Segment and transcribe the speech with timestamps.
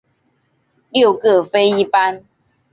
[0.89, 2.25] 六各飞一班。